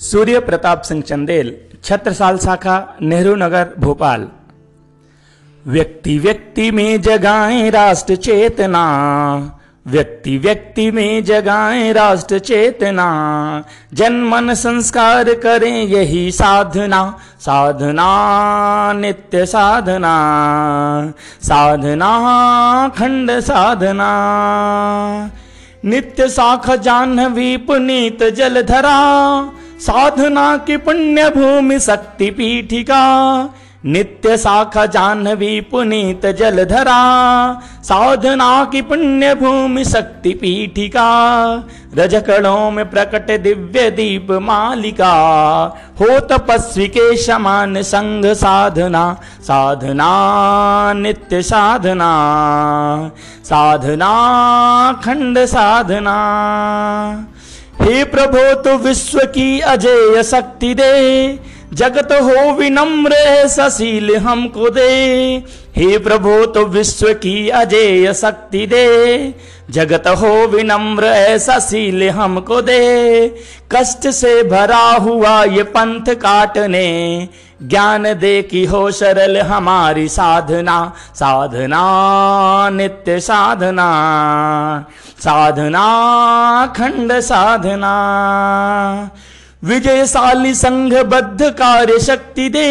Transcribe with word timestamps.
सूर्य 0.00 0.40
प्रताप 0.40 0.82
सिंह 0.82 1.02
चंदेल, 1.02 1.56
छत्रसाल 1.84 2.38
शाखा, 2.38 2.96
नेहरू 3.02 3.34
नगर, 3.34 3.68
भोपाल। 3.78 4.28
व्यक्ति 5.66 6.18
व्यक्ति 6.18 6.70
में 6.70 7.00
जगाएँ 7.00 7.70
राष्ट्र 7.70 8.16
चेतना। 8.16 8.84
व्यक्ति 9.86 10.38
व्यक्ति 10.38 10.90
में 10.90 11.24
जगाएँ 11.24 11.92
राष्ट्र 11.92 12.38
चेतना। 12.38 13.64
जनमन 13.94 14.54
संस्कार 14.54 15.34
करें 15.34 15.82
यही 15.82 16.32
साधना। 16.32 17.18
साधना, 17.40 18.08
नित्य 18.92 19.46
साधना। 19.46 20.14
साधना 21.42 22.18
खंड 22.88 23.30
साधना। 23.30 24.10
नित्य 25.84 26.28
साख 26.28 26.70
जाह्नवी 26.70 27.56
पुनीत 27.56 28.22
जलधरा 28.22 29.52
साधना 29.80 30.56
की 30.56 30.76
पुण्य 30.76 31.28
भूमि 31.30 31.78
शक्ति 31.80 32.30
पीठिका, 32.30 33.02
नित्य 33.84 34.36
साखा 34.36 34.84
जाह्नवी 34.86 35.60
पुनीत 35.60 36.26
जलधरा, 36.38 37.00
साधना 37.82 38.64
की 38.64 38.82
पुण्य 38.82 39.34
भूमि 39.34 39.84
शक्ति 39.84 40.32
पीठिका 40.32 41.04
रजकड़ों 41.94 42.70
में 42.70 42.88
प्रकट 42.90 43.30
दिव्य 43.40 43.90
दीप 43.90 44.30
मालिका 44.42 45.12
हो 46.00 46.18
तपस्वी 46.28 46.88
के 46.88 47.16
समान 47.16 47.82
संग 47.82 48.24
साधना 48.34 49.12
साधना, 49.40 50.12
नित्य 50.92 51.42
साधना 51.42 52.10
साधना, 53.44 54.12
खंड 55.04 55.38
साधना। 55.46 56.16
हे 57.88 58.02
प्रभो 58.04 58.40
तो 58.54 58.76
विश्व 58.78 59.18
की 59.34 59.60
अजय 59.60 60.22
शक्ति 60.22 60.72
दे। 60.74 61.38
जगत 61.72 62.08
हो 62.12 62.52
विनम्र 62.52 63.10
सशील 63.48 64.16
हमको 64.16 64.70
दे। 64.70 64.88
हे 65.76 65.98
प्रभु 65.98 66.46
तो 66.46 66.64
विश्व 66.64 67.12
की 67.12 67.48
अजय 67.48 68.14
शक्ति 68.14 68.66
दे। 68.66 69.34
जगत 69.70 70.04
हो 70.06 70.46
विनम्र 70.46 71.04
ऐसा 71.04 71.58
सील 71.58 72.10
हमको 72.10 72.62
दे। 72.62 73.28
कष्ट 73.72 74.08
से 74.08 74.42
भरा 74.42 74.92
हुआ 74.92 75.44
ये 75.44 75.62
पंथ 75.62 76.14
काटने। 76.14 77.28
ज्ञान 77.62 78.02
दे 78.02 78.42
की 78.42 78.64
हो 78.64 78.90
सरल 78.90 79.38
हमारी 79.38 80.08
साधना। 80.08 80.92
साधना, 81.14 81.82
नित्य 82.70 83.20
साधना। 83.20 83.88
साधना, 85.18 85.86
खंड 86.76 87.20
साधना। 87.20 87.94
विजयशाली 89.62 90.54
संघ 90.54 90.94
बद्ध 90.94 91.50
कार्य 91.50 91.98
शक्ति 91.98 92.48
दे, 92.48 92.68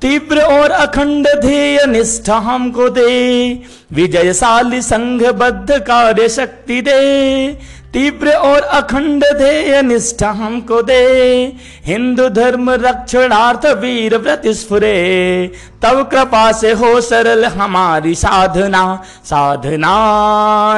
तीव्र 0.00 0.40
और 0.40 0.70
अखंड 0.70 1.26
ध्येय 1.40 1.84
निष्ठा 1.86 2.36
हमको 2.36 2.88
दे। 2.88 3.52
विजयशाली 3.92 4.80
संघ 4.82 5.22
बद्ध 5.22 5.78
कार्य 5.78 6.28
शक्ति 6.28 6.80
दे 6.80 7.48
तीव्र 7.94 8.32
और 8.32 8.60
अखंड 8.60 9.24
ध्येय 9.36 9.82
निष्ठा 9.82 10.30
हमको 10.30 10.82
दे। 10.82 11.52
हिंदू 11.84 12.28
धर्म 12.28 12.70
रक्षणार्थ 12.70 13.66
वीर 13.66 14.16
व्रत 14.16 14.42
स्फुरे 14.46 15.52
तब 15.82 16.08
कृपा 16.08 16.52
से 16.52 16.72
हो 16.72 17.00
सरल 17.00 17.44
हमारी 17.44 18.14
साधना। 18.14 19.02
साधना, 19.24 19.94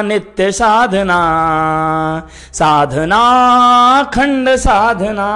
नित्य 0.01 0.51
साधना। 0.51 1.19
साधना, 2.53 3.21
अखंड 3.99 4.55
साधना। 4.55 5.27